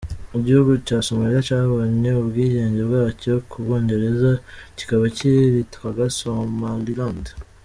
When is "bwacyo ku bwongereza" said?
2.89-4.31